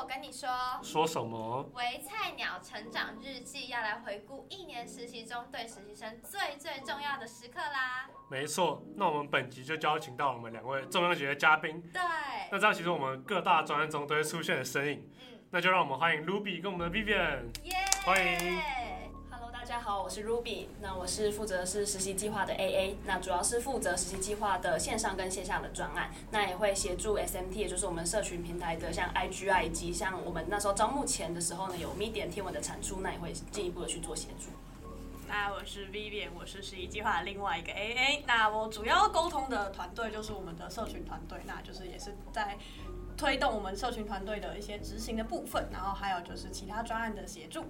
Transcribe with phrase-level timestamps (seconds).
[0.00, 0.48] 我跟你说，
[0.82, 1.70] 说什么？
[1.74, 8.08] 为菜鸟成长日记要来回顾一年实习中对实习生最最重要的时刻啦。
[8.30, 11.82] 没错，那我们本集就邀请到我们两位重量级的嘉宾。
[11.92, 12.00] 对。
[12.50, 15.06] 那这样其实我们各大专案中都会出现的身影。
[15.20, 15.38] 嗯。
[15.50, 17.42] 那就让我们欢迎 Ruby 跟我们的 Vivian。
[17.64, 17.76] 耶。
[18.02, 18.79] 欢迎。
[19.90, 34.50] 好，我是 Ruby，那我是负责是实习计划的 AA，那主要是负责实习计划的线上跟线下的专案，那也会协助 SMT，也就是我们社群平台的像 IG 以及像我们那时候招募前的时候呢，有 m e d i a 天文的产出，那也会进一步的去做协助。
[35.26, 42.56] 那我是 Vivian，我是实习计划的另外一个 AA，那我主要沟通的团队就是我们的社群团队，那就是也是在
[43.16, 47.64] 推动我们社群团队的一些执行的部分，然后还有就是其他专案的协助。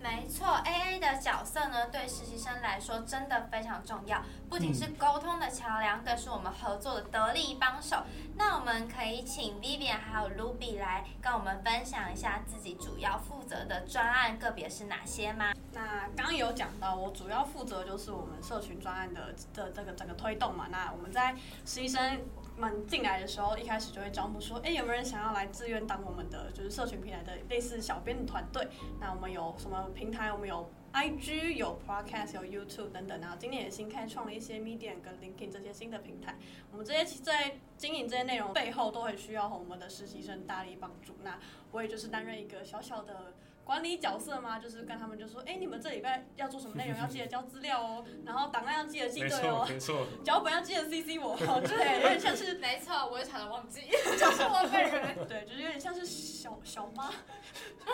[0.00, 8.04] 没错，AA 的角色呢，对实习生来说真的非常重要，不仅是沟通的桥梁，更是我们合作的得力帮手。
[8.36, 15.52] 那我们可以请 Vivian 还有 Ruby 来跟我们分享一下自己主要负责的专案个别是哪些吗？
[15.72, 20.68] 那刚刚有讲到，我主要负责就是我们社群专案的的这个整个推动嘛。
[20.70, 21.34] 那我们在
[21.66, 22.20] 实习生
[22.58, 28.68] 们进来的时候，一开始就会招募说，哎，有没有人想要来自愿当我们的就是社群平台的类似小编的团队？
[29.00, 30.32] 那我们有什么平台？
[30.32, 33.20] 我们有 IG、有 Podcast、有 YouTube 等等。
[33.20, 36.36] 然后今年也新开创了一些 Medium 跟 LinkedIn 这些新的平台。
[36.72, 41.14] 我们这些在经营这些内容背后，都很需要我们的实习生大力帮助。
[41.22, 41.38] 那
[41.70, 43.34] 我也就是担任一个小小的。
[43.68, 44.58] 管理角色吗？
[44.58, 46.98] 就是跟他们就说，哎、欸，你们这礼拜要做什么内容？
[46.98, 51.36] 要记得交资料哦， 然后档案要记得寄对哦，没错，脚本要记得 CC 我，
[51.68, 57.10] 对，有点像是，没错，我也常常忘记，就是我本人， 对，就是有点像是小小妈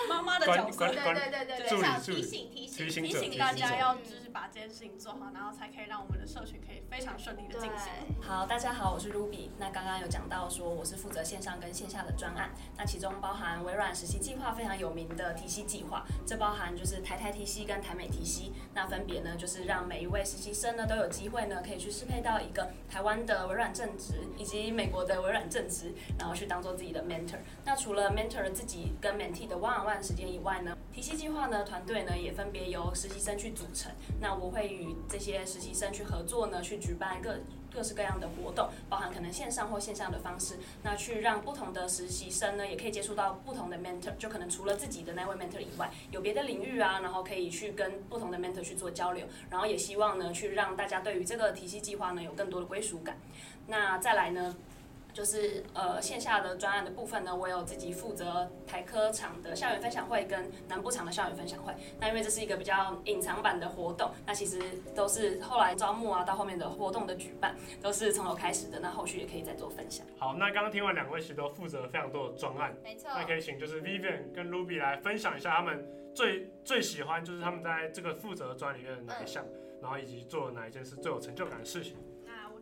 [0.08, 7.92] 妈妈的角色，对对对对对，想提醒提醒提醒大家要就是把这件事情做好，然后才可以让我们的社群可以非常顺利的进行。
[8.20, 9.50] 好，大家好，我是 Ruby。
[9.60, 15.62] 那刚刚有讲到说我是负责线上跟线下的专案，那其中包含微软实习计划非常有名的提息。
[15.62, 27.38] 计划，这包含就是台台提息跟台美提息，那分别呢就是让每一位实习生呢都有机会呢可以去适配到一个台湾的微软正职以及美国的微软正职，然后去当做自己的 mentor。
[27.64, 33.92] 那除了 mentor 自己跟 mentee 的 one on one 时间以外呢，提息计划呢团队呢也分别由实习生去组成。
[34.24, 37.36] 那我会与这些实习生去合作呢，去举办各
[37.70, 45.60] 各式各样的活动，包含可能线上或线上的方式，那去让不同的实习生呢也可以接触到不同的 mentor，就可能除了自己的那位 mentor。
[45.60, 53.18] 以外，有别的领域啊，然后可以去跟不同的 mentor 去做交流，然后也希望呢，去让大家对于这个体系计划呢有更多的归属感。
[53.66, 54.56] 那再来呢，
[55.14, 61.72] 就是呃线下的专案的部分呢，我有自己负责台科场的校园分享会跟南部场的校园分享会。
[62.00, 64.60] 那因为这是一个比较隐藏版的活动，那其实
[64.94, 68.80] 都是后来招募啊，到后面的活动的举办都是从头开始的。
[68.80, 70.04] 那后续也可以再做分享。
[70.18, 73.08] 好，那刚刚听完两位其实都负责非常多的专案，没错。
[73.14, 81.96] 那可以请就是 Vivian 跟 Ruby 来分享一下他们最最喜欢就是他们在这个负责的专里面的哪一项，嗯，然后以及做了哪一件是最有成就感的事情。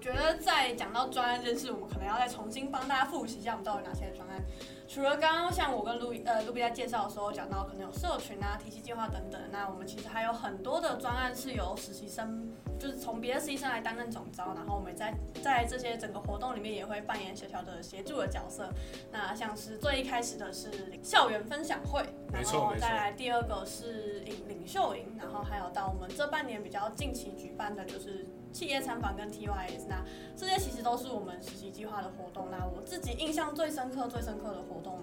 [0.02, 4.42] 觉得在讲到专案这件事，我们可能要再重新帮大家复习一下我们到底哪些专案。
[4.88, 12.52] 除了刚刚像我跟路呃路比在介绍的时候讲到，可能有社群啊、体系计划等等，那我们其实还有很多的专案是由实习生，
[12.82, 18.69] 就是从别的实习生来担任总招，然后我们在在这些整个活动里面也会扮演小小的协助的角色。
[19.12, 20.69] 那像是最一开始的是
[21.00, 28.26] 校园分享会，然后再来第二个是领领袖营，然后还有到我们这半年比较近期举办的就是。
[28.53, 30.04] 企业参访跟 TYS，那
[30.37, 32.50] 这些其实都是我们实习计划的活动。
[32.50, 35.03] 那我自己印象最深刻、最深刻的活动，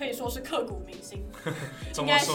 [0.00, 1.22] 可以说是刻骨铭心，
[1.98, 2.32] 应该是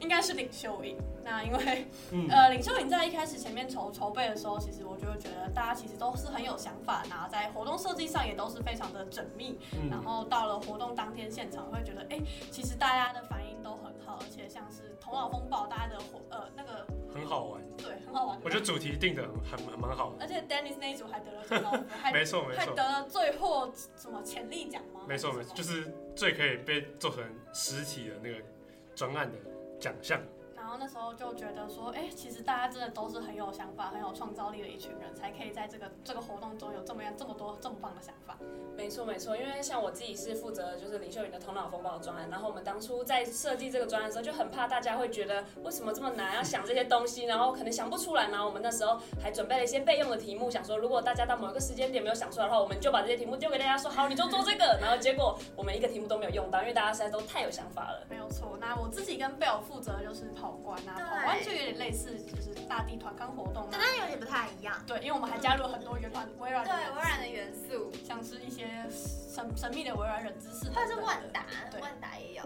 [0.00, 0.98] 应该是领袖营。
[1.24, 9.58] 那因为、嗯、呃领袖营在一开始前面筹筹备的时候，其实我就会觉得大家其实都是很有想法，然后在活动设计上也都是非常的缜密。
[9.72, 17.62] 嗯、然后到了活动当天现场，会觉得哎、欸，其实大家的反应都很好，而且像是头脑风暴，大家的活呃那个很好玩。
[17.78, 18.38] 对，很好玩。
[18.44, 20.16] 我觉得主题定的很很蛮好的。
[20.20, 25.00] 而且 Dennis 那一组还得了最高分，没错没错，还得了最后什么潜力奖吗？
[25.08, 27.22] 没错没错，就是最可以被做成
[27.52, 28.36] 实体的那个
[28.94, 29.38] 专案的
[29.78, 30.20] 奖项。
[30.66, 38.36] 然后那时候就觉得说，哎，其实大家真的都是很有想法、很有创造力的一群人，才可以在这个这个活动中有这么样这么多这么棒的想法。
[38.76, 48.28] 没错没错，因为像我自己是负责就是林秀云的头脑风暴的专案，然后我们当初在设计这个专案的时候，就很怕大家会觉得为什么这么难，要想这些东西，然后可能想不出来。
[48.30, 54.80] 然后我们那时候还准备了一些备用的题目，想说如果大家到某一个时间点没有想出来的话，我们就把这些题目丢给大家说，好，你就做这个。
[54.82, 58.04] 然后结果我们一个题目都没有用到，因为大家实在都太有想法了。
[58.10, 64.76] 没有错，那我自己跟贝尔负责的就是跑关啊，跑关就有点类似，就是大地团康活动，但它有点不太一样。
[64.86, 68.68] 对，因为我们还加入了很多原团微软，对微软的元素，像是一些。
[69.36, 71.44] 神神秘的微软冷知识，或者是万达，
[71.78, 72.42] 万达也有。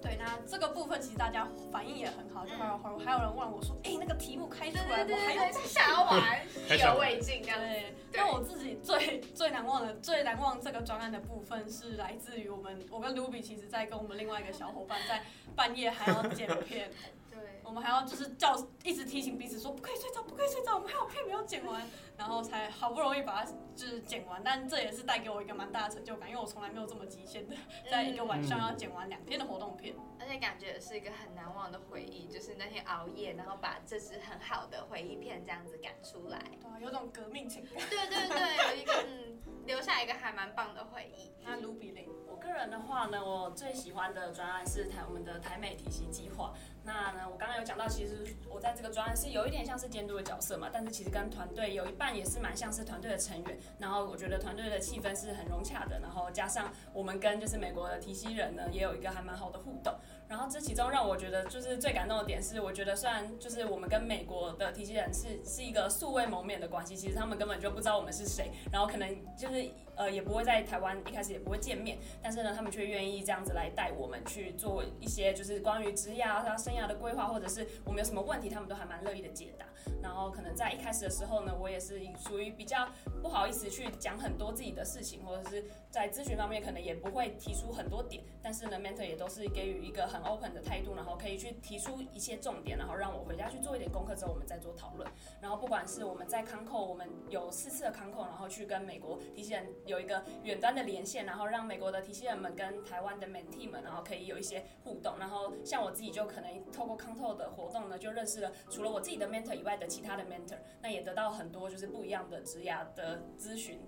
[0.00, 7.58] 对，那这个部分其实大家反应也很好，就还有还还有人问我说，哎、欸，那个题目开出来，我还有想要玩， 意犹未尽这样。
[7.58, 15.22] 对，那我自己最最难忘的最难忘这个专案的部分是来自于我们我跟 Ruby 其实在跟我们另外一个小伙伴在
[15.54, 16.90] 半夜还要剪片。
[17.64, 21.86] 我们还要就是叫一直提醒彼此说不可以睡着，不可以睡着，我们还有片没有剪完，
[22.16, 24.42] 然后才好不容易把它就是剪完。
[24.44, 27.56] 但这也是带给我一个蛮大的成就感，因为我从来没有这么极限的，
[27.90, 37.74] 在一个晚上要剪完两天的活动片，而且感觉也是一个很难忘的回忆，就是那天熬夜，然后把这支很好的回忆片这样子赶出来，对啊，有种革命情感。
[37.88, 41.32] 对对对，有一个嗯，留下一个还蛮棒的回忆。
[41.44, 42.08] 那卢比嘞？
[42.42, 46.54] 个人的话呢，我最喜欢的专案是台我们的台美体系计划。
[46.84, 53.58] 那呢，我刚刚有讲到，其实我在这个专案是有一点像是监督的角色嘛，但是其实跟团队有一半也是蛮像是团队的成员。
[53.78, 59.94] 然后我觉得团队的气氛是很融洽的，然后加上我们跟就是美国的提息人呢，也有一个还蛮好的互动。
[60.32, 69.70] 然后这其中让我觉得就是最感动的点是，我觉得虽然就是我们跟美国的提携人士是一个素未谋面的关系，其实他们根本就不知道我们是谁，然后可能就是。
[69.94, 79.66] 呃，也不会在台湾一开始也不会见面，但是呢，他们却愿意这样子来带我们去做一些就是关于职业啊生涯的规划，或者是我们有什么问题，他们都还蛮乐意的解答。
[80.02, 82.88] 然后可能在一开始的时候呢，我也是属于比较
[83.22, 95.08] 不好意思去讲很多自己的事情，或者是在咨询方面可能也不会提出很多点，但是呢，mentor 也都是给予一个很 open 的态度，然后可以去提出一些重点，然后让我回家去做一点功课之后，我们再做讨论。
[95.40, 105.18] 然后不管是我们在康扣，我们有四次的康扣，然后去跟美国提携人有一个远端的连线，然后让美国的提携人们跟台湾的 mentee 们，然后可以有一些互动。
[105.18, 113.78] 然后像我自己就可能透过康扣的活动呢，就认识了除了我自己的 mentor 以外的其他的 mentor，那也得到很多就是不一样的职涯的咨询。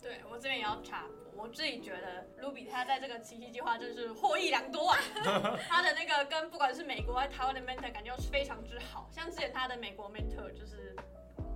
[0.00, 4.98] 对，我这边也要插播，我自己觉得 Ruby 他在这个奇迹计划真是获益良多啊。
[5.68, 10.96] 他的那个跟不管是美国还是台湾的 mentor 感觉非常之好，像之前他的美国 mentor 就是。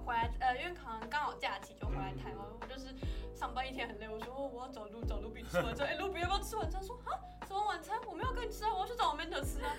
[0.09, 2.95] 回来，呃，因为可能刚好假期就回来台湾，我就是
[3.35, 6.83] 上班一天很累，我说我要找路找卢比吃晚餐，哎，卢比要不要吃晚餐？
[6.83, 7.13] 说啊，
[7.47, 8.01] 什么晚餐？
[8.07, 9.77] 我没有跟你吃啊，我要去找我 mentor 吃啊，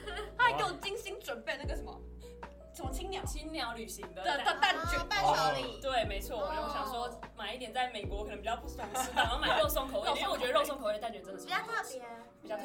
[3.25, 3.73] 青鸟？
[3.73, 5.79] 旅行的的蛋卷伴手礼。
[5.81, 6.37] 对，没错。
[6.37, 12.01] 我就想说买一点，在美国可能比较不爽吃的，然后买肉松口味，因为我觉得肉松口味的蛋卷真的是比较特别，
[12.41, 12.63] 比较特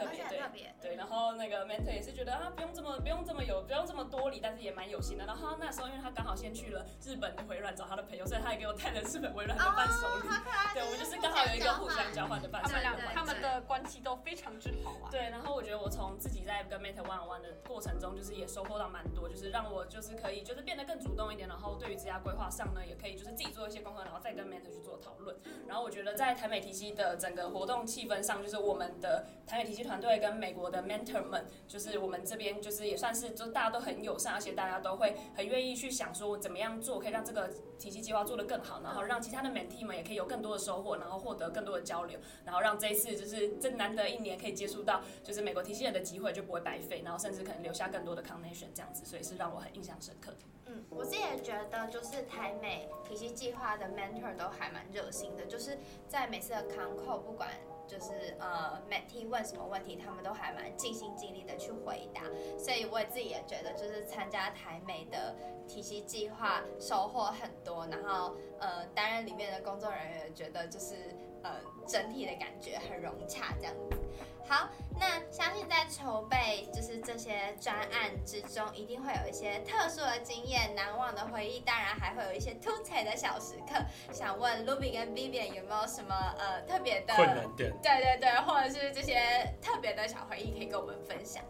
[0.53, 0.97] 别，对对。
[0.97, 5.27] 然后那个 mentor 也是觉得啊，不用这么不用这么有不用这么多礼，但是也蛮有心的。
[5.27, 10.29] 然后那时候因为他刚好先去了日本的微软找他的朋友，所以他也给我带了日本回软的伴手礼。
[10.75, 12.85] 对，我们就是刚好有一个互相交换的伴手礼。
[13.15, 15.09] 他们的关系都非常之好啊。
[15.11, 20.85] 对，然后我觉得我从自己在跟 mentor one on one 的过程中，就是也收获到蛮多，就是让我就是可以就是变得。
[20.85, 25.37] 更主动一点，然后对于职业规划上呢，也可以就是自己做一些功课，然后再跟 mentor 去做讨论。
[25.67, 50.64] 然后我觉得在台美体系的整个活动气氛上，就是我们的台美体系团队跟美国的 mentor 们，就是我们这边就是也算是就大家都很友善，而且大家都会很愿意去想说怎么样做可以让这个体系计划做得更好，然后让其他的 mentee 们也可以有更多的收获，然后获得更多的交流，然后让这一次就是这难得一年可以接触到就是美国体系人的机会就不会白费，然后甚至可能留下更多的 connection 这样子，所以是让我很印象深刻的。
[50.67, 55.79] 嗯，我自己也觉得，就是台美体系计划的 mentor 都还蛮热心的，就是
[56.09, 57.51] 在每次的 c o n c o，不管
[57.87, 62.23] 就是呃 m e t e 问什么问题，他们都还蛮尽心尽力的去回答。
[62.59, 65.35] 所以我自己也觉得，就是参加台美的
[65.69, 70.95] 体系计划收获很多，然后呃担任里面的工作人员觉得就是
[71.43, 73.99] 呃整体的感觉很融洽这样子。
[74.47, 74.69] 好，
[75.01, 83.83] 那相信在筹备就是这些专案之中，一定会有一些特殊的经验、难忘的回忆，当然还会有一些突彩的小时刻。
[84.13, 87.73] 想问 Ruby 跟 Vivian 有没有什么呃特别的困难点？
[87.83, 91.43] 对对对，或者是这些特别的小回忆可以跟我们分享。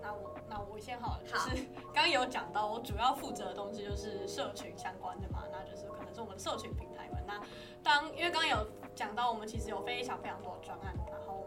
[0.00, 7.22] 那我那我先好了，就是 刚刚有讲到，我主要负责的东西就是社群相关的嘛，那就是可能是我们社群平台们。
[7.26, 7.38] 那
[7.82, 10.94] 当因为刚刚有讲到，我们其实有非常非常多的专案。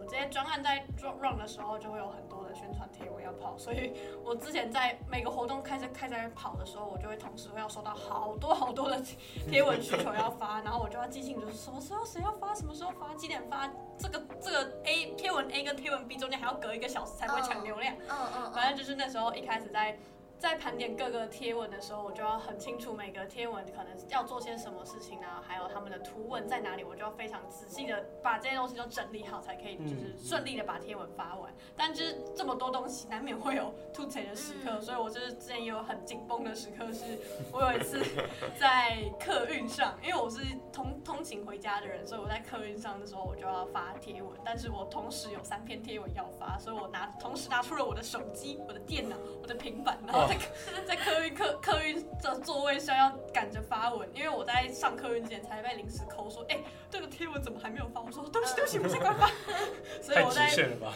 [0.10, 0.86] 这些专案在
[1.22, 9.02] run 的时候，就会有很多的宣传贴文要跑，所以我之前在每个活动开始开始跑的时候，我就会同时会要收到好多好多的
[9.50, 19.98] 贴文需求要发，然后我就要记清楚什么时候谁要发，什么时候发，几点发，这个这个 A 贴文 A 跟贴文 B 中间还要隔一个小时才不会抢流量，嗯嗯，反正就是那时候一开始在
[20.40, 31.52] 在盘点各个贴文的时候，我就要很清楚每个贴文可能要做些什么事情啊，还有他们的图文在哪里，我就要非常仔细的把这些东西都整理好，才可以就是顺利的把贴文发完。
[31.76, 37.18] 但就是这么多东西，难免会有突袭的时刻，所以我就是之前也有很紧绷的时刻，是
[37.52, 38.00] 我有一次
[38.60, 40.40] 在客运上，因为我是
[40.72, 50.27] 通通勤回家的人，所以我在客运上的时候我就要发贴文，但是我同时有三篇贴文要发，所以我拿同时拿出了我的手机、我的电脑、我的平板，然后。
[50.28, 50.38] 在
[50.86, 58.02] 在客运客客运的座位上要赶着发文，因为我在上客运之前才被临时扣说，哎、欸，这个贴文怎么还没有发？
[58.02, 59.28] 我说对不起对不起，我先快发。
[60.02, 60.50] 所以我在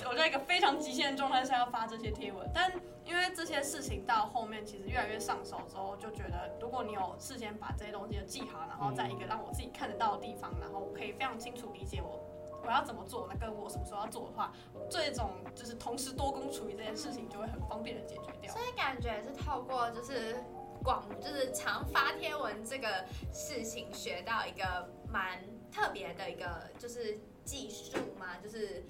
[0.09, 2.71] 我在一个非常极限的状态下要发这些贴文，但
[3.05, 12.19] 因为这些事情到后面其实越来越上手之后，就觉得如果你有事先把这些东西都记好，然后在一个让我自己看得到的地方，然后我可以非常清楚理解我。
[12.63, 13.27] 我要怎么做？
[13.29, 14.53] 那跟我什么时候要做的话，
[14.89, 18.53] 这种就是同时多工处理这件事情就会很方便的解决掉。
[18.53, 20.43] 所以感觉是透过就是
[20.83, 28.83] 广就是常发贴文这个事情，学到一个蛮特别的一个就是技术嘛，就是。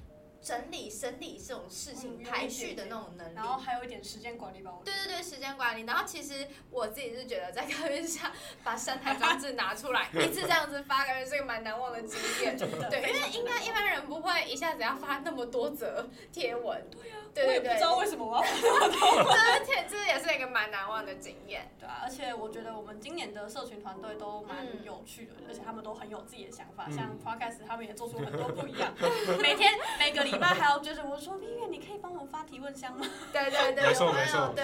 [0.43, 4.73] 整理、整理这种事情排序的那种能力，然后还有一点时间管理吧。
[4.83, 5.83] 对对对，时间管理。
[5.83, 8.31] 然后其实我自己是觉得，在客运上
[8.63, 12.57] 把三台装置拿出来， 一次这样子发，感觉是个蛮难忘的经验。
[12.57, 16.85] 对，因为应该一般人不会一下子要发那么多则贴文。
[16.91, 17.17] 对啊。
[17.33, 17.47] 对对对。
[17.47, 19.31] 我也不知道为什么我要发那么多。
[19.63, 21.71] 这这这也是一个蛮难忘的经验。
[21.79, 26.89] 对啊，而且我觉得我们今年的社群团队都蛮有趣的，而且他们都很有自己的想法。
[26.89, 28.93] 像 Podcast 他们也做出很多不一样。
[29.41, 30.31] 每天每个礼。
[30.41, 33.05] 拜还要追着我说，丽月，你可以帮我发提问箱吗？
[33.31, 34.63] 对对对，没错没错，对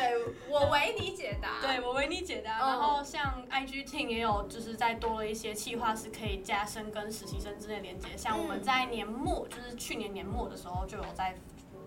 [0.49, 2.57] 我为你解答，对我为你解答。
[2.57, 8.07] 然后像 IG Team 也有，就是再多了一些企划是可以加深跟实习生之间连接。
[8.17, 11.35] 像我们在年末，就是去年年末的时候就有在。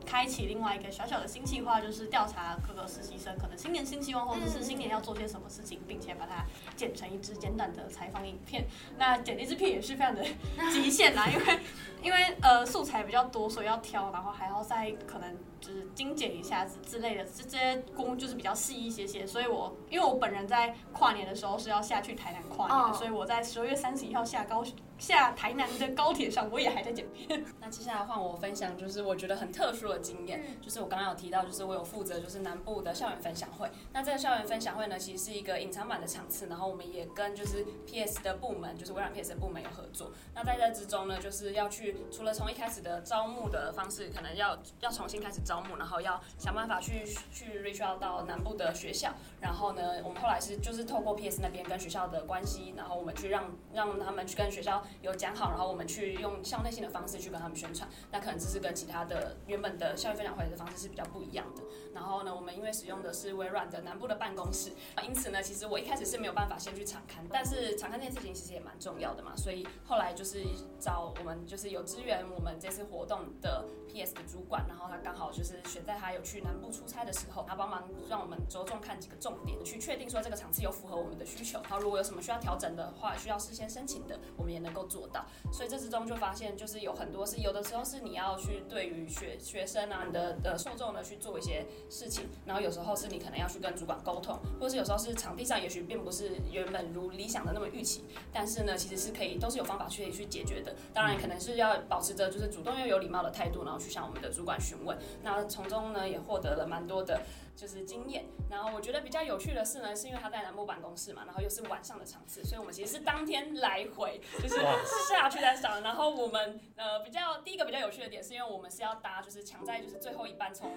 [0.06, 6.44] 开启另外一个小小的新计划，就是调查各个实习生可能新年新希望，或者是新年要做些什么事情，并且把它
[6.75, 8.66] 剪成一支简短的采访影片。
[8.97, 10.25] 那剪一支片也是非常的
[10.73, 11.61] 极限啦，因为
[12.02, 19.26] 因为呃素材比较多，所以要挑，然后还要再可能就是精简一下子之类的，这这些工就是比较细一些些。
[19.26, 24.64] 所以我因为我本人在跨年的时候是要下去台南跨年的，所以我在十二月三十一号下高
[24.99, 27.43] 下台南的高铁上，我也还在剪片。
[27.61, 33.71] 那接下来换我分享，就是我觉得很特殊的经验，就是我刚刚有提到，就是我有负责就是南部的校园分享会。
[33.93, 40.11] 那这个校园分享会呢，其实是一个隐藏版的场次，然后我们也跟就是 PS 的部门，就是微软 PS 的部门有合作。
[40.35, 49.12] 那在这之中呢，就是要去除了从一开始的招募的方式，可能要要重新开始招募，然后要想办法去去 reach out 到南部的学校。
[49.40, 54.80] 然后呢，我们后来是就是透过 PS 那边跟学校的关系，然后我们去让让他们去跟学校。
[55.02, 61.62] 有讲好，然后我们去用校内性的方式去跟他们宣传，那可能这是跟其他的原本的校园分享会的方式是比较不一样的。
[61.94, 64.70] 然后呢，我们因为使用的是微软的南部的办公室，
[65.02, 70.44] 因此呢，其实我一开始是没有办法先去场勘，但是场勘这件事情其实也蛮重要的嘛，所以后来就是
[70.78, 85.26] 找我们就是有支援我们这次活动的 PS 的主管，然后他刚好就是选在他有去南部出差的时候，他帮忙让我们着重看几个重点，去确定说这个场次有符合我们的需求，然后如果有什么需要调整的话，需要事先申请的，我们也能够做到。
[85.52, 100.75] 所以这之中就发现，就是有很多是有的时候是你要去对于学学生啊，你的的受众呢去做一些事情，然后有时候是你可能要去跟主管沟通，或者是有时候是场地上也许并不是原本如理想的那么预期，但是呢，其实是可以都是有方法去去解决的。
[100.92, 104.96] 当然，可能是要保持着就是主动又有礼貌的态度，然后去向我们的主管询问。
[105.22, 107.20] 那从中呢，也获得了蛮多的。
[107.61, 114.57] 就是经验，然后我觉得比较有趣的是呢，是因为他在南部办公室嘛，然后又是晚上的场次，所以我们其实是当天来回，就是
[115.11, 115.83] 下去再上。
[115.83, 120.75] 然后我们呃比较第一个比较有趣的点，是因为我们是要搭就是抢在就是最后一班从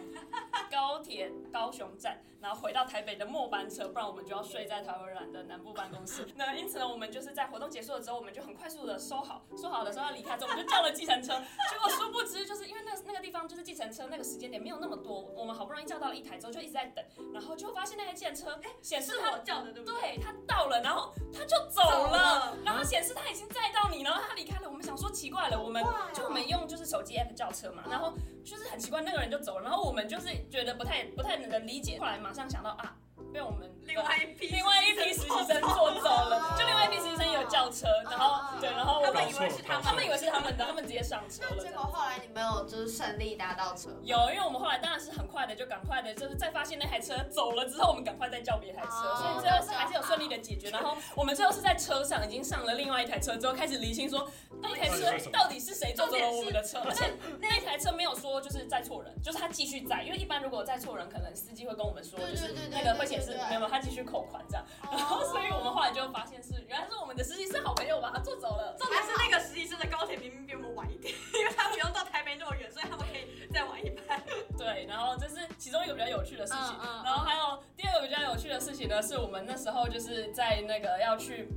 [0.70, 6.28] 高铁高雄站，然后回到台北的末班车，不然我们就要睡在台湾软的南部办公室。
[6.36, 11.42] 那因此呢，我们就是在活动结束了之后，我们就很快速的收好，收好的时候要离开之后，我们就叫了计程车。
[11.72, 12.93] 结果殊不知，就是因为那那个
[13.24, 17.04] 地方就是计程车那个时间点没有那么多，我们好不容易叫到了一台之后，就一直在等，
[17.34, 20.02] 然后就发现那台计程车显示他叫的对不对？
[20.02, 24.70] 对，他到了，然后他就走了，走了然后显示他已经载到你，然后他离开了。
[24.70, 25.82] 我们想说奇怪了，我们
[26.14, 28.14] 就我们用就是手机 app 叫车嘛，然后
[28.44, 32.96] 就是很奇怪，那个人就走了，然后我们就是觉得不太不太能理解，后来马上想到啊。
[33.34, 41.62] 被我们另外一批另外一批实习生坐走了，就另外一批实习生有叫车，然后对，然后我他们以为是他们，他们以为是他们的，他们直接上车了。
[41.62, 43.90] 结果后来你没有就是顺利搭到车？
[44.04, 50.70] 有，因为我们后来当然是很快的，就赶快的，就是在发现那台车走了之后，我们赶快再叫别台车，所以最后是还是有顺利的解决。
[50.70, 54.30] 然后我们最后是在车上已经上了另外一台车之后，开始厘清说
[54.62, 64.66] 那台车到底是谁坐走了我们的车，而且那台车没有说就是载错人，就是他继续载，因为一般如果载错人，可能司机会跟我们说，就是那个会显示没有，他继续扣款这样。
[64.92, 68.76] 然后所以我们后来就发现是原来是我们的实习生好朋友把他坐走了。
[68.78, 74.22] 重点是那个实习生的高铁明明比我们晚一点，因为他不用到台北那么远，所以他们可以再晚一班。
[74.58, 76.76] 对，然后这是其中一个比较有趣的事情。
[77.04, 81.48] 然后还有第二个比较有趣的事情呢，是我们那时候就是在那个要去。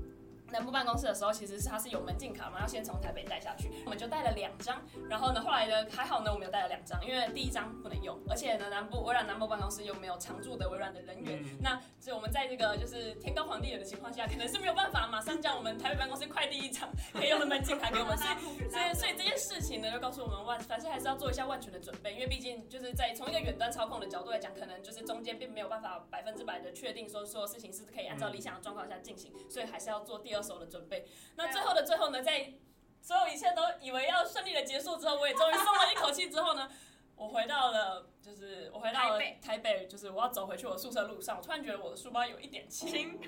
[0.50, 4.80] 南部办公室的时候，其实是它是有门禁卡嘛，要先从台北带下去，我们就带了两张。
[5.08, 18.34] 然后呢，后来呢还好呢，我们有带了两张，因为第一张不能用，而且呢，南部微软南部办公室又没有常驻的微软的人员，嗯、那所以我们在这个就是天高皇帝远的情况下，可能是没有办法马上将我们台北办公室快递一张可以用的门禁卡给我们，所以
[18.70, 31.06] 所以所以这件事情呢，就告诉我们万，反正还是要做一下万全的准备，因为毕竟就是在从一个远端操控的角度来讲，可能就是中间并没有办法百分之百的确定说所有事情是可以按照理想的状况下进行，所以还是要做第二手的准备。
[31.36, 32.52] 那最后的最后呢，在
[33.00, 36.68] 所有一切都以为要顺利的结束之后，我也终于松了一口气之后呢，
[37.16, 43.18] 我回到了，就是我回到了台北，就是我要走回去我宿舍路上，我突然觉得我的书包有一点轻，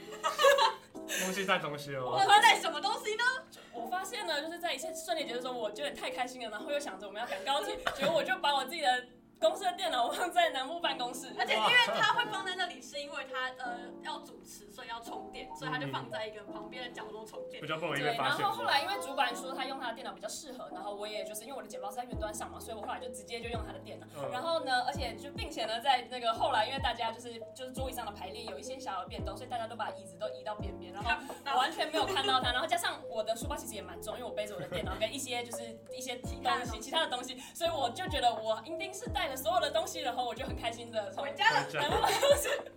[0.93, 3.25] 东西带东西哦， 我要带什么东西呢？
[3.73, 9.07] 我发现呢，就是在一切顺利结束的时候，我觉得太开心了，然后又想着我们要赶高铁，结果我就把我自己的。
[9.41, 17.63] 公司的电脑放在南部办公室， 而且因为它会放在那里，是因为他呃要主持，所以要充电，所以他就放在一个旁边的角落充电。
[17.63, 18.41] 比较不容易被发现。
[18.41, 24.07] 然后后来因为主管说他用他的电脑比较适合，然后我也就是因为我的简报是在云端上嘛，所以我后来就直接就用他的电脑。
[24.17, 31.11] 嗯、然后呢，而且就并且呢，在那个后来因为大家就是就是桌椅上的排列有一些小的变动，所以大家都把椅子都移到边边，然后
[31.55, 32.53] 我完全没有看到他。
[32.53, 36.31] 然后加上我的书包其实也蛮重，因为我背着我的电脑跟一些就是一些东
[36.65, 40.01] 西其他的东西，所以我就觉得我一定是带了所有的东西。
[40.01, 42.07] 然后我就很开心的回家了，然后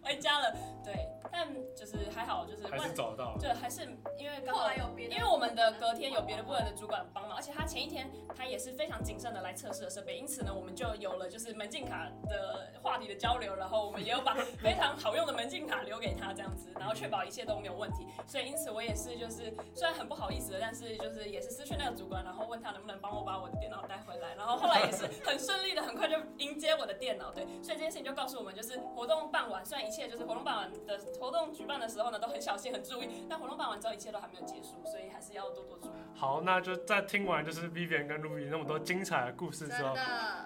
[0.01, 0.53] 回家了，
[0.83, 3.81] 对，但就是还好，就是还是找到，对，还是
[4.17, 27.31] 因为刚好有别的， 因为我们的隔天有别的部门的主管帮忙，而且他前一天他也是非常谨慎的来测试了设备，因此呢，我们就有了就是门禁卡的话题的交流，然后我们也有把非常好用的门禁卡留给他这样子，然后确保一切都没有问题，所以因此我也是就是虽然很不好意思的，但是就是也是失去那个主管，然后问他能不能帮我把我的电脑带回来，然后后来也是很顺利的，很快就迎接我的电脑。
[27.31, 35.91] 对，所以这件事情就告诉我们，就是活动办完，虽然一切就是活动办完的活动举办的时候呢，都很小心、很注意，但活动办完之后，一切都还没有结束，所以还是要多多注意。
[36.15, 39.93] 好，那就在听完就是 Vivian 跟 Ruby 那么多精彩的故事之后，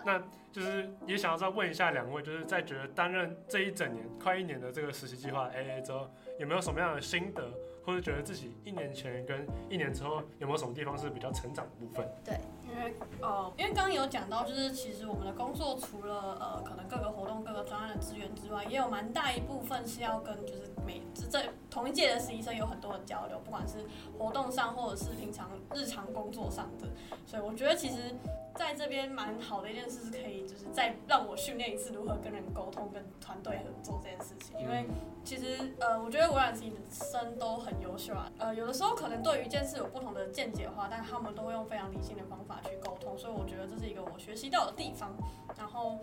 [0.06, 7.50] 那就是也想要再问一下两位，就是在觉得担任这一整年、快一年的这个实习计划 AA 之后，有没有什么样的心得？
[7.86, 12.04] 或者觉得自己一年前跟一年之后有没有什么地方是比较成长的部分？
[12.26, 12.40] 对，
[12.76, 23.78] 因为呃，因为刚刚有讲到，就是其实我们的工作除了呃可能各个活动、各个专案的资源之外，也有蛮大一部分是要跟就是每这同一届的实习生有很多的交流，不管是
[24.18, 26.88] 活动上或者是平常日常工作上的。
[27.26, 28.14] 所以我觉得其实
[28.58, 34.86] 在这边蛮好的一件事是可以就是再让我训练一次如何跟人沟通、跟团队合作这件事情，因为
[35.24, 37.76] 其实呃，我觉得微软实习生都很。
[37.86, 45.16] 优秀啊，呃，有的时候可能对于一件事有不同的见解的话，但他们都会用非常理性的方法去沟通，所以我觉得这是一个我学习到的地方。
[45.56, 46.00] 然后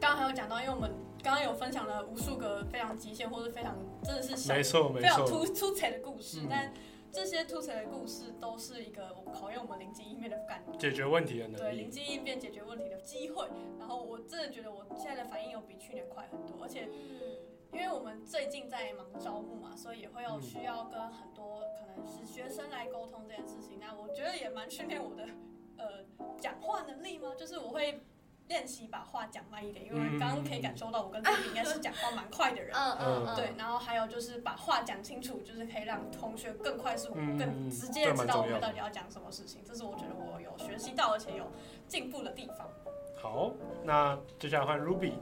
[0.00, 0.90] 刚刚还有讲到，因为我们
[1.22, 6.72] 刚刚有分享了无数个非常极限或者非常真的是小没错没错非常突出彩的故事，嗯、但
[7.14, 13.48] 这些突彩的故事都是一个我考验我们灵机应变的感觉，解决问题的能力，对，灵机应变解决问题的机会。
[13.78, 16.88] 然后我真的觉得我现在的反应有比去年快很多，而且。
[17.72, 23.80] 因为我们最近在忙招募嘛，所以也会有需要跟很多可能是学生来沟通这件事情。
[23.80, 25.26] 那我觉得也蛮训练我的
[25.76, 26.04] 呃
[26.40, 27.34] 讲话能力吗？
[27.36, 28.00] 就是我会
[28.48, 32.74] 练习把话讲慢一点，因为刚刚可以感受到我跟自己应该是讲话蛮快的人。
[32.76, 33.36] 嗯嗯。
[33.36, 39.62] 对，然后还有就是把话讲清楚，就是可以让同学更快速、更直接的知道我们到底要讲什么事情。
[39.64, 41.50] 这是我觉得我有学习到而且有
[41.88, 42.68] 进步的地方。
[43.22, 43.50] 好，
[43.82, 45.14] 那接下来换 Ruby。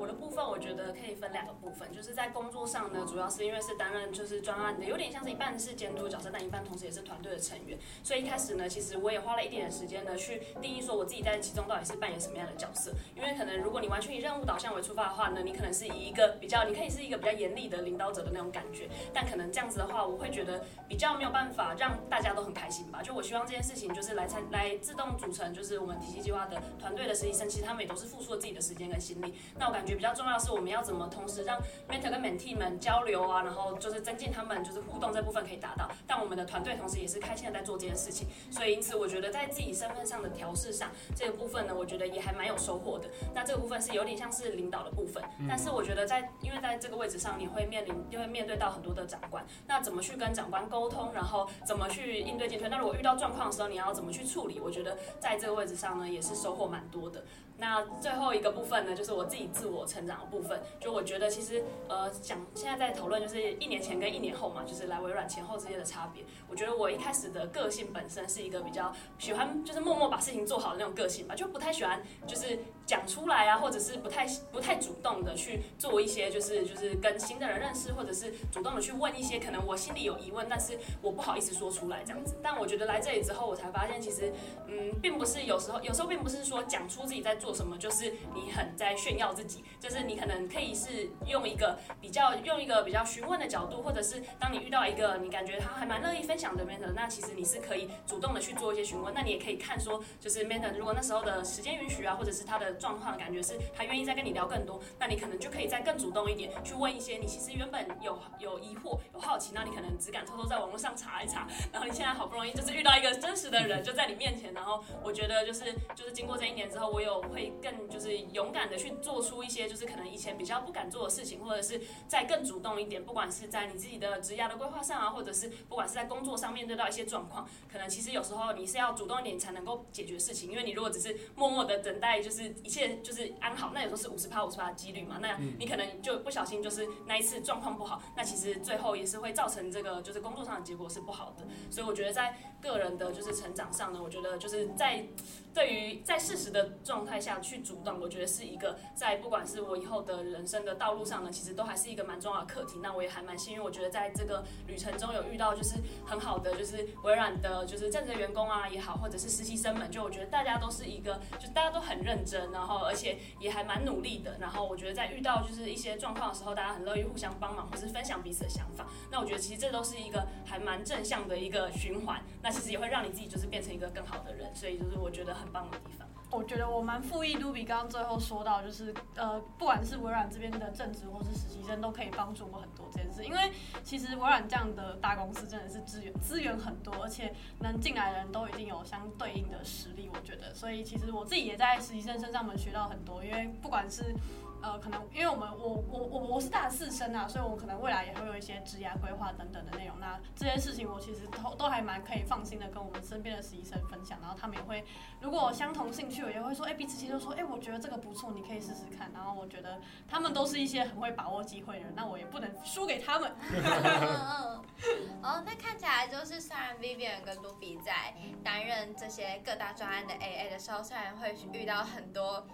[0.00, 7.78] 我的部分我觉得可以分两个部分，就是在工作上呢，主要是因为是担任就是专案的，有点像是一半是监督角色，但一半同时也是团队的成员。
[8.02, 12.90] 所以一开始呢，其实我也花了一点点时间呢，去定义说我自己在其中到底是扮演什么样的角色。
[13.14, 18.88] 因为可能如果你完全以任务导向为出发的话呢，你可能是以一个比较，你可以是一个比较严厉的领导者的那种感觉。
[19.12, 23.02] 但可能这样子的话，我会觉得比较没有办法让大家都很开心吧。
[23.02, 29.34] 就我希望这件事情就是来参来自动组成，就是我们体系计划的团队的实习生，其实他们也都是付出了自己的时间跟心力。
[29.58, 29.89] 那我感觉。
[29.90, 43.08] 觉比较重要的是我们要怎么同时让 mentor 跟 mentee 们交流啊，然后就是增进他们就是互动这部分可以达到，但我们的团队同时也是开心的在做这件事情，所以因此我觉得在自己身份上的调试上，这个部分呢，我觉得也还蛮有收获的。
[43.34, 52.68] 那这个部分是有点像是领导的部分，但是我觉得在因为在这个位置上，你会面临就会面对到很多的长官，那怎么去跟长官沟通，然后怎么去应对进退？
[52.68, 54.60] 那如果遇到状况的时候，你要怎么去处理？
[54.60, 57.24] 我觉得在这个位置上呢，也是收获蛮多的。
[57.58, 60.60] 那最后一个部分呢，就是我自己自我成长的部分。
[60.78, 66.24] 就我觉得其实呃，讲现在在讨论就是一年前跟一年后嘛，就是来微软前后之间的差别。
[66.48, 82.34] 我觉得我一开始的个性本身是一个比较喜欢就是默默把事情做好的那种个性吧，就不太喜欢就是讲出来啊，或者是不太不太主动的去做一些就是就是跟新的人认识，或者是主动的去问一些可能我心里有疑问，但是我不好意思说出来这样子。
[82.42, 84.32] 但我觉得来这里之后，我才发现其实
[84.66, 87.50] 嗯，并不是有时候有时候并不是说讲出自己在做。
[87.50, 87.76] 什么？
[87.76, 99.12] 就是你很在炫耀自己，就是你可能可以是用一个比较用一个比较询问的角度，或者是当你遇到一个你感觉他还蛮乐意分享的 mentor，那其实你是可以主动的去做一些询问。
[99.14, 117.52] 那你也可以看说，就是 mentor 如果那时候的时间允许啊，或者是他的状况感觉是他愿意再跟你聊更多，那你可能就可以再更主动一点去问一些你其实原本有有疑惑、有好奇，那你可能只敢偷偷在网络上查一查，然后你现在好不容易就是遇到一个真实的人就在你面前，然后我觉得就是就是经过这一年之后，我有会。
[117.60, 145.04] 更就是勇敢的去做出一些就是可能以前比较不敢做的事情，或者是再更主动一点，不管是在你自己的职业的规划上啊，或者是不管是在工作上面对到一些状况，可能其实有时候你是要主动一点才能够解决事情，因为你如果只是默默的等待，就是一切就是安好，那有时候是五十趴五十趴的几率嘛，那你可能就不小心就是那一次状况不好，那其实最后也是会造成这个就是工作上的结果是不好的，所以我觉得在个人的就是成长上呢，我觉得就是在。
[145.52, 152.78] 对于在事实的状态下去主动，我觉得是一个在不管是我以后的人生的道路上呢，其实都还是一个蛮重要的课题。
[152.82, 155.74] 那我也还蛮幸运，我觉得在这个旅程中有遇到就是
[156.06, 164.36] 很好的，就是微软的，就是正职员工啊也好，或者是实习生们，就我觉得大家都是一个，就大家都很认真，然后而且也还蛮努力的。
[164.38, 168.86] 然后我觉得在遇到就是一些状况的时候，大家很乐意互相帮忙，或是分享彼此的想法。
[169.10, 172.22] 那我觉得其实这都是一个还蛮正向的一个循环。
[172.40, 174.54] 那其实也会让你自己就是变成一个更好的人。
[174.54, 175.39] 所以就是我觉得。
[175.40, 183.24] 很棒的地方，我觉得我蛮附议 Ruby 刚刚最后说到，就是呃，不管是微软这边的正职或是实习生，都可以帮助我很多这件事。
[183.24, 183.50] 因为
[183.82, 190.54] 其实微软这样的大公司真的是资源 资源很多，而且能进来的人都一定有相对应的实力，我觉得。
[190.54, 194.14] 所以其实我自己也在实习生身上们学到很多，因为不管是
[194.62, 199.98] 呃，可能因为我们我我我我是大四生啊，所以我可能未来也会有一些职业规划等等的内容。
[199.98, 204.84] 那这些事情我其实都都还蛮可以放心的跟我们身边的实习生分享，然后他们也会
[205.20, 209.10] 如果相同兴趣，我也会说，哎、彼此其实说，哎、我觉得这个不错，你可以试试看。
[209.12, 213.30] 然后我觉得他们都是一些很会把握机会的人，那我也不能输给他们。
[215.22, 222.46] 哦，那看起来就是虽然 Vivian 跟 Ruby 在担任这些各大专案的 AA 的时候，虽然会遇到很多。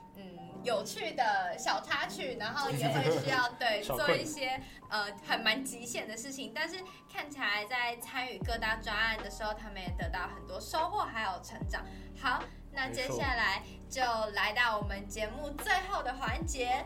[0.66, 11.86] 有趣的小插曲，然后也会需要对 做一些呃很蛮极限的事情，但是看起来在参与各大专案的时候，他们也得到很多收获还有成长。
[12.20, 14.02] 好，那接下来就
[14.34, 16.84] 来到我们节目最后的环节，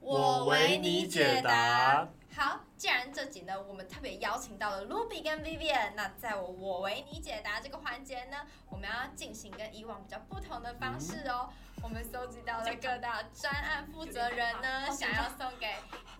[0.00, 2.08] 我为你解答。
[2.34, 2.60] 好。
[2.78, 8.36] 既然这集呢，我们特别邀请到了 Ruby 跟 Vivian，那在我我为你解答这个环节呢，
[8.70, 11.50] 我们要进行跟以往比较不同的方式哦。
[11.82, 15.66] 我们搜集到了各大专案负责人呢，想要送给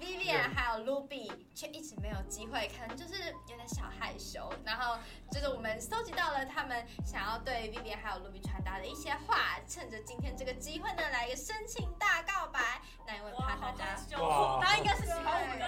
[0.00, 4.50] Vivian 还有 Ruby，却一直没有机会，可能就是有点小害羞。
[4.64, 4.98] 然后
[5.30, 12.60] 就是我们搜集到了他们想要对 Vivian 还有 Ruby 传达的一些话，趁着今天这个机会呢，来一个深情大告白。
[13.06, 15.66] 那因为怕大家，哇大家应该是喜欢我们的，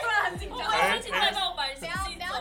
[0.00, 0.70] 不 然很紧张。
[0.90, 1.92] 深情大告白，不要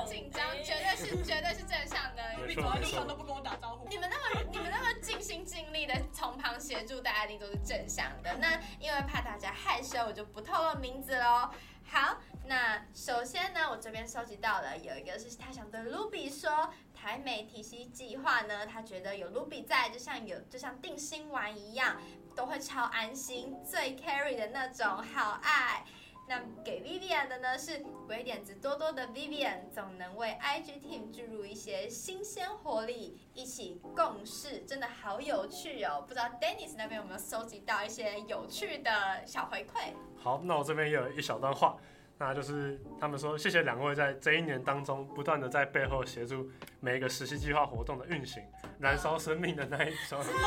[0.06, 2.22] 紧张，绝对是绝对是正向的。
[2.38, 3.88] Ruby 走在路上都不跟我打招呼。
[3.90, 6.84] 你们那么你们那么尽心尽力的从旁协。
[6.84, 8.36] 助大家一定都是正向的。
[8.40, 11.50] 那因为怕大家害羞，我就不透露名字喽。
[11.86, 21.96] 好，那首先呢，我这边收集到了有一个是他想对 Ruby 说，台美体系计划呢，他觉得有 Ruby 在，就像有就像定心丸一样，
[22.36, 25.86] 都会超安心，最 carry 的那种好爱。
[26.34, 36.04] 那给 Vivian 的呢是鬼点子多多的 Vivian，总能为 IG Team 注入一些新鲜活力，一起共事，真的好有趣哦！
[36.08, 39.94] 不知道 Dennis 那边有没有收集到一些有趣的小回馈？
[40.18, 41.78] 好，那我这边也有一小段话。
[42.18, 48.42] 那就是他们说谢谢两位在这一年当中不断的在背后协助每一个实习计划活动的运行，
[48.80, 50.20] 燃烧生命的那一种。
[50.26, 50.42] 真的，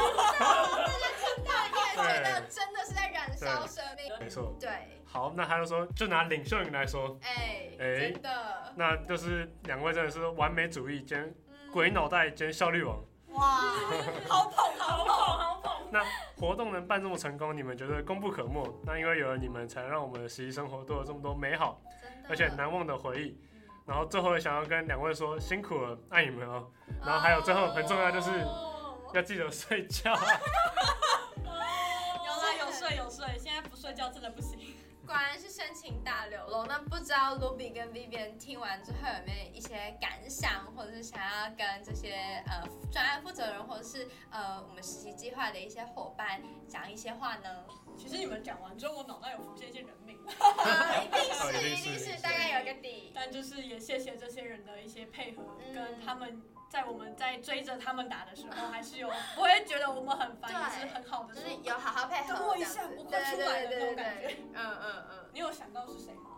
[1.95, 4.13] 真的，觉得真的是在燃烧生命。
[4.19, 4.53] 没错。
[4.59, 4.69] 对。
[5.17, 11.35] 好，那他就说，就拿领袖营来说，哎、欸，欸、真的，那就是两位真的是完美主义兼
[11.73, 13.03] 鬼脑袋兼效率王。
[13.29, 13.63] 哇，
[14.29, 15.73] 好捧，好捧，好捧。
[15.91, 16.05] 那
[16.39, 18.63] 活动能办这么成功，你们觉得功不可没。
[18.85, 21.81] 那因为有了你们，才让我们的实习生活多了这么多美好，
[22.29, 23.41] 而且难忘的回忆。
[23.87, 26.71] 然后最后想要跟两位说，辛苦了，爱你们哦。
[27.01, 28.31] 然后还有最后很重要就是
[29.15, 30.13] 要记得睡觉。
[31.43, 34.66] 有啦，有睡有睡，现在不睡觉真的不行。
[35.07, 36.67] 果然是深情大流露。
[36.67, 47.65] 那不知道卢比跟 Vivian 听完之后有没有一些感想，或者是想要跟这些呃专案负责人，或者是呃我们实习计划的一些伙伴讲一些话呢？
[47.97, 53.13] 其实你们讲完之后，我脑袋有浮现一些人名，啊、一定是一定是大概有一个底。
[53.15, 55.43] 但就是也谢谢这些人的一些配合，
[55.75, 56.43] 跟他们。
[56.69, 62.35] 在我们在追着他们打的时候，还是有，我也觉得我们很烦，也是很好的，就是有好好配合。
[62.35, 64.37] 等我一下，我快出来的那种感觉。
[64.53, 65.31] 嗯嗯嗯。
[65.33, 66.33] 你有想到是谁吗？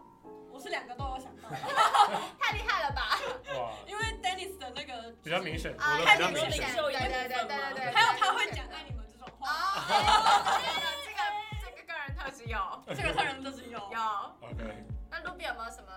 [0.53, 1.49] 我是两个都有想到。
[2.39, 3.19] 太厉害了吧！
[3.57, 3.73] 哇。
[3.87, 6.75] 因为 Dennis 的那个比较明显，啊，比较明显。
[6.77, 7.91] 对对对对对。
[7.91, 9.49] 还有他会讲爱你们这种话。
[9.51, 10.61] 哦。
[11.07, 11.19] 这个
[12.19, 13.79] 特质有，这个个人特质有。
[13.79, 14.49] 有。
[14.49, 14.85] OK。
[15.11, 15.93] 那 Ruby 有没有什么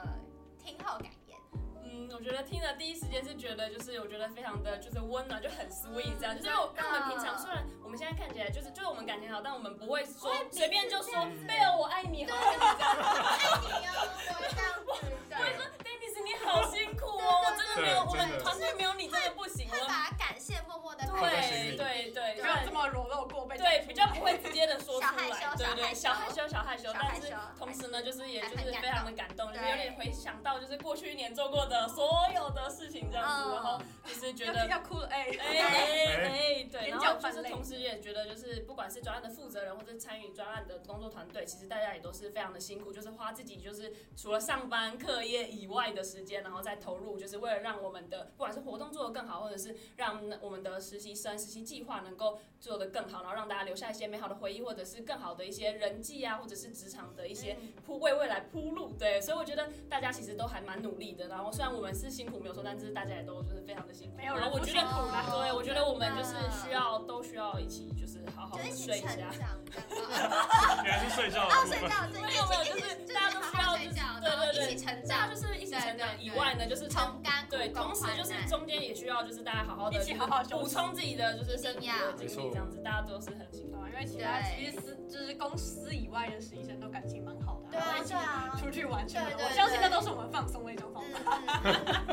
[0.64, 1.38] 听后感言？
[1.84, 2.10] 嗯？
[2.14, 6.38] 我觉得听了第一时间是觉得，就是我觉得非常的就是温暖，就很 sweet 这样。
[6.38, 12.96] 就是我跟我们平常虽然我们现在看起来就是就是我们感情好，但我们不会说随便就说贝尔我爱你，好爱你这样。
[13.02, 13.90] 爱你哦，
[14.30, 14.86] 我这样子。
[14.86, 19.68] 我会说 Dennis 你好辛苦哦，我真的没有我们团队没有你真的不行。
[19.70, 25.56] 会把感谢默默的对对对，没有这么裸露过，对比较不会直接的说出来。
[25.58, 35.58] 对对，小害羞小害羞，但是同时呢，就是也就是非常的感动，就是有点回想到就是过去一年做过的所有的事情这样子，然后就是觉得要哭了哎哎
[36.28, 58.94] 哎对，然后就是同时也觉得就是不管是专案的负责人或者参与专案的工作团队，其实大家也都是非常的辛苦，就是花自己就是除了上班课业以外的时间，然后再投入，就是为了让我们的不管是活动做得更好，或者是让我们的实习生实习计划能够做得更好，然后让大家留下一些美好的回忆，或者是更好的一些人际啊，或者是职场的一些铺为未来铺路。
[58.98, 61.28] 对，所以我觉得大家其实都还蛮努力的。
[61.28, 64.18] 然后虽然我们是辛苦没有错，但是大家也都就是非常的辛苦。
[64.18, 65.26] 没有人不辛苦啦。
[65.32, 69.10] 对，我觉得我们就是需要都需要一起就是好好的睡一下。
[70.84, 71.46] 原来是睡觉。
[71.46, 71.94] 哦，睡觉。
[72.12, 83.78] 没有没有，就是大家都需要就是对对对，一起成长，就是一起成长以外呢，就是同甘对，同时就是中间也需要就是大家好好的一起好好补充自己的就是身体的经历，这样子大家都是很辛苦。
[83.92, 91.40] 因为其他其实是就是公司以外的实习生都感情蛮好的，对啊，对啊，出去玩去了，我相信那都是我们放松的一种方法。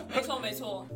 [0.08, 0.86] 没错 没错。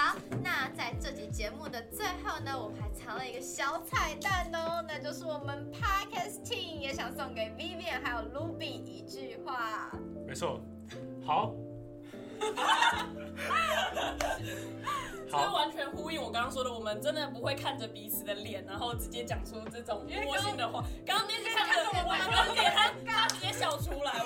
[0.00, 9.92] 好，那在这集节目的最后呢，我们还藏了一个小彩蛋哦，那就是我们 Podcast Team 也想送给 Vivian 还有 Ruby 一句话。
[10.26, 10.58] 没错，
[11.22, 11.52] 好。
[15.30, 20.82] 这完全呼应我刚刚说的，我们真的不会看着彼此的脸，然后直接讲出这种窝心的话。
[21.06, 24.24] 刚刚那是看着我们的脸，他他直接笑出来，我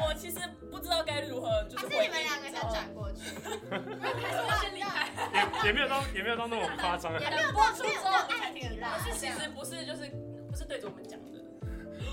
[0.00, 0.38] 我我其实
[0.70, 3.24] 不知道该如何就是是你们两个先转过去？
[5.64, 8.98] 也也没有到也没有到那么夸张，也没有播出之后爱你了。
[9.04, 10.10] 是其实不是就是
[10.50, 11.38] 不是对着我们讲的，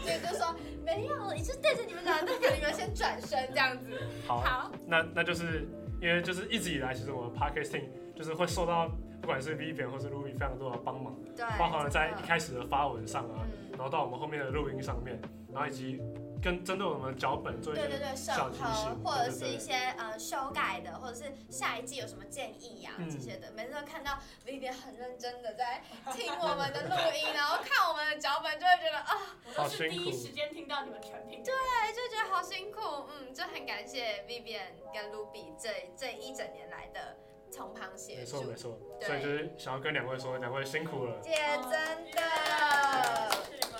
[0.05, 0.55] 对，就说
[0.85, 3.89] 没有，你是对着你们俩，那个你们先转身这样子。
[4.27, 5.67] 好，那那就是。
[5.99, 8.87] 因为就是一直以来，其实我们 podcasting 就是会受到
[9.19, 15.19] 不管是 Vivian 或是 Ruby 非常多的帮忙，对，包含了在一开始的发文上啊，嗯、然后到我们后面的录音上面，
[15.51, 15.99] 然后以及
[16.41, 23.51] 跟针对我们脚本做一些小提醒，或者是一些呃修改的，或者是下一季有什么建议呀、啊嗯、这些的。
[23.51, 25.81] 每次都看到 Vivian 很认真的在
[26.13, 31.53] 听我们的录音， 然后看我们的脚本，就会觉得啊，我都是第一时间听到你们全品，对，
[31.93, 32.79] 就觉得好辛苦，
[33.11, 37.17] 嗯，就很感谢 Vivian 跟 Ruby 这这一整年来的
[37.51, 39.07] 从旁协助，没错没错，对。
[39.07, 41.31] 所以就是想要跟两位说，两位辛苦了，姐
[41.69, 42.21] 真的。
[42.21, 43.77] 好，那因为我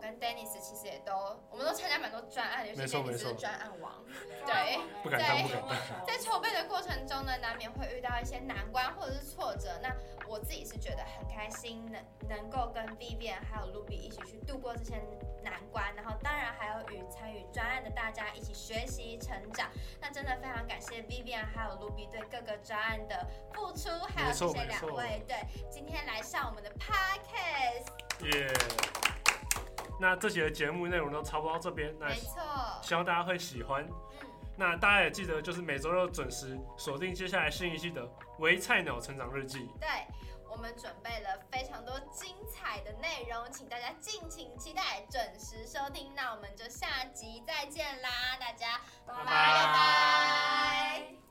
[0.00, 1.12] 跟 Dennis 其实也都，
[1.50, 4.04] 我们都参加蛮多专案，尤其 Dennis 是专案王，
[4.46, 6.06] 对，不敢当，不敢当。
[6.06, 9.78] 在筹备的过程中呢，难免会遇到一些难关或者是挫折。
[9.82, 9.94] 那
[10.26, 15.02] 我自己是觉得很开心，能能够跟 Vivian 还有 Ruby 一起去度过这些
[15.42, 19.70] 难关，然后当然还有与参与专案的大家一起学习成长。
[20.00, 25.36] 那真的非常感谢 Vivian 还有 Ruby 对各个专案的付出，还有谢谢两位对
[25.70, 27.86] 今天来上我们的 Podcast。
[28.26, 28.52] 耶！
[30.00, 32.08] 那这期的节目内容都差不多这边那
[32.82, 33.86] 希望大家会喜欢。
[34.56, 38.06] 那大家也记得就是每周六准时锁定接下来新一季的
[38.38, 39.68] 微菜鸟成长日记。
[39.78, 39.88] 对
[40.50, 46.12] 我们准备了非常多精彩的内容请大家敬请期待准时收听。
[46.14, 48.08] 那我们就下集再见啦
[48.40, 51.29] 大家拜拜。